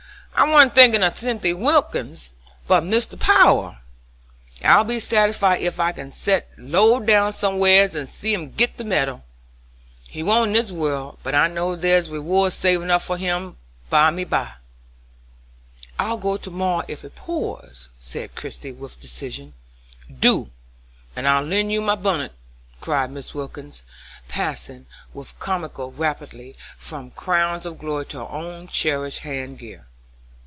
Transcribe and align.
I 0.33 0.47
warn't 0.47 0.73
thinking 0.73 1.03
of 1.03 1.19
Cynthy 1.19 1.53
Wilkins, 1.53 2.31
but 2.65 2.83
Mr. 2.83 3.19
Power. 3.19 3.77
I'll 4.63 4.85
be 4.85 4.99
satisfied 4.99 5.61
ef 5.61 5.79
I 5.79 5.91
can 5.91 6.09
set 6.09 6.49
low 6.57 6.99
down 6.99 7.31
somewheres 7.31 7.93
and 7.93 8.09
see 8.09 8.33
him 8.33 8.49
git 8.51 8.77
the 8.77 8.83
meddle. 8.83 9.23
He 10.07 10.23
won't 10.23 10.47
in 10.47 10.53
this 10.53 10.71
world, 10.71 11.19
but 11.21 11.35
I 11.35 11.47
know 11.47 11.75
there's 11.75 12.09
rewards 12.09 12.55
savin' 12.55 12.89
up 12.89 13.03
for 13.03 13.17
him 13.19 13.57
byme 13.91 14.25
by." 14.29 14.53
"I'll 15.99 16.17
go 16.17 16.37
to 16.37 16.49
morrow 16.49 16.85
if 16.87 17.03
it 17.05 17.13
pours!" 17.15 17.89
said 17.99 18.33
Christie, 18.33 18.71
with 18.71 18.99
decision. 19.01 19.53
"Do, 20.17 20.49
and 21.15 21.27
I'll 21.27 21.43
lend 21.45 21.71
you 21.71 21.81
my 21.81 21.95
bunnit," 21.95 22.31
cried 22.79 23.11
Mrs. 23.11 23.35
Wilkins, 23.35 23.83
passing, 24.27 24.87
with 25.13 25.37
comical 25.39 25.91
rapidity, 25.91 26.55
from 26.77 27.11
crowns 27.11 27.65
of 27.65 27.77
glory 27.77 28.05
to 28.07 28.19
her 28.25 28.31
own 28.31 28.67
cherished 28.69 29.19
head 29.19 29.59
gear. 29.59 29.85